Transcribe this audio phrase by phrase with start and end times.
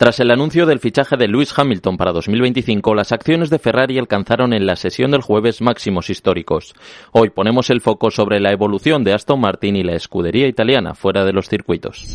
[0.00, 4.54] Tras el anuncio del fichaje de Lewis Hamilton para 2025, las acciones de Ferrari alcanzaron
[4.54, 6.74] en la sesión del jueves máximos históricos.
[7.12, 11.26] Hoy ponemos el foco sobre la evolución de Aston Martin y la escudería italiana fuera
[11.26, 12.06] de los circuitos.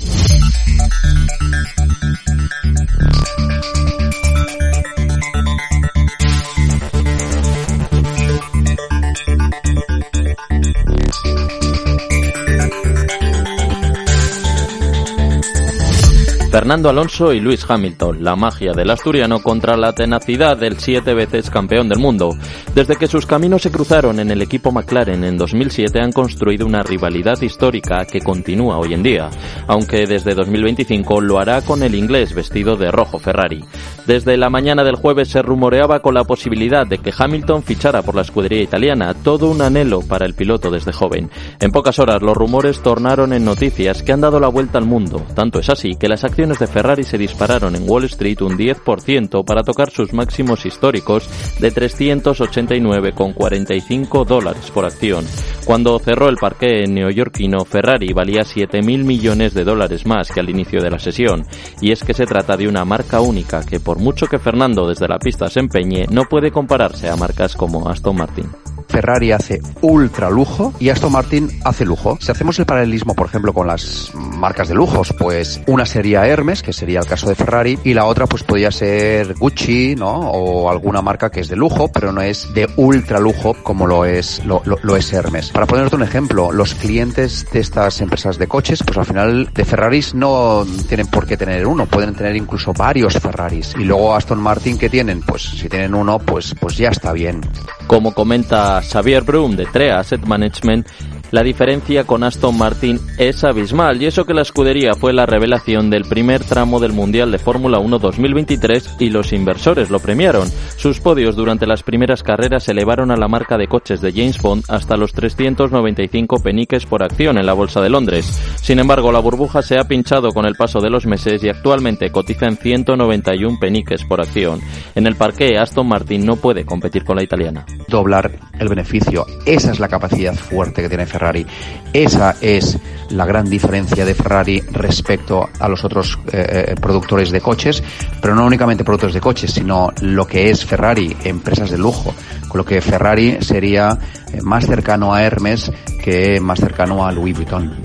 [16.55, 21.49] Fernando Alonso y Luis Hamilton, la magia del asturiano contra la tenacidad del siete veces
[21.49, 22.29] campeón del mundo.
[22.73, 26.81] Desde que sus caminos se cruzaron en el equipo McLaren en 2007 han construido una
[26.81, 29.29] rivalidad histórica que continúa hoy en día,
[29.67, 33.61] aunque desde 2025 lo hará con el inglés vestido de rojo Ferrari.
[34.07, 38.15] Desde la mañana del jueves se rumoreaba con la posibilidad de que Hamilton fichara por
[38.15, 41.29] la escudería italiana, todo un anhelo para el piloto desde joven.
[41.59, 45.21] En pocas horas los rumores tornaron en noticias que han dado la vuelta al mundo,
[45.35, 49.43] tanto es así que las acciones de Ferrari se dispararon en Wall Street un 10%
[49.43, 51.27] para tocar sus máximos históricos
[51.59, 55.25] de 389,45 dólares por acción.
[55.65, 60.83] Cuando cerró el parque neoyorquino, Ferrari valía 7.000 millones de dólares más que al inicio
[60.83, 61.47] de la sesión.
[61.81, 65.07] Y es que se trata de una marca única que por mucho que Fernando desde
[65.07, 68.51] la pista se empeñe, no puede compararse a marcas como Aston Martin.
[68.95, 72.17] Ferrari hace ultra lujo y Aston Martin hace lujo.
[72.21, 76.63] Si hacemos el paralelismo, por ejemplo, con las marcas de lujos, pues una sería Hermes,
[76.63, 80.31] que sería el caso de Ferrari, y la otra pues podría ser Gucci, ¿no?
[80.31, 84.05] O alguna marca que es de lujo, pero no es de ultra lujo como lo
[84.05, 85.49] es, lo, lo, es Hermes.
[85.49, 89.65] Para ponerte un ejemplo, los clientes de estas empresas de coches, pues al final de
[89.65, 93.75] Ferraris no tienen por qué tener uno, pueden tener incluso varios Ferraris.
[93.77, 95.21] Y luego Aston Martin, que tienen?
[95.21, 97.41] Pues si tienen uno, pues, pues ya está bien.
[97.87, 100.87] Como comenta Xavier Brum de TREA Asset Management,
[101.31, 105.89] la diferencia con Aston Martin es abismal y eso que la escudería fue la revelación
[105.89, 110.49] del primer tramo del Mundial de Fórmula 1 2023 y los inversores lo premiaron.
[110.77, 114.63] Sus podios durante las primeras carreras elevaron a la marca de coches de James Bond
[114.67, 118.25] hasta los 395 peniques por acción en la Bolsa de Londres.
[118.61, 122.11] Sin embargo, la burbuja se ha pinchado con el paso de los meses y actualmente
[122.11, 124.61] cotiza en 191 peniques por acción.
[124.93, 127.65] En el parque, Aston Martin no puede competir con la italiana.
[127.95, 128.29] Doblar
[128.59, 131.45] el beneficio, esa es la capacidad fuerte que tiene Ferrari.
[131.93, 132.77] Esa es
[133.11, 137.81] la gran diferencia de Ferrari respecto a los otros eh, eh, productores de coches,
[138.21, 142.13] pero no únicamente productores de coches, sino lo que es Ferrari, empresas de lujo,
[142.49, 143.97] con lo que Ferrari sería
[144.33, 145.71] eh, más cercano a Hermes
[146.03, 147.81] que más cercano a Louis Vuitton.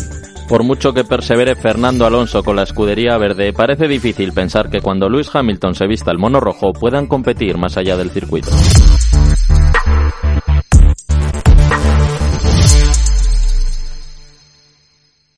[0.49, 5.09] Por mucho que persevere Fernando Alonso con la escudería verde, parece difícil pensar que cuando
[5.09, 8.51] Lewis Hamilton se vista el mono rojo puedan competir más allá del circuito.